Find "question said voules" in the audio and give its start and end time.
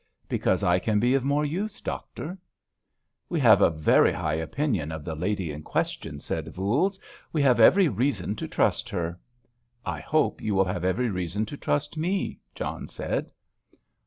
5.61-6.99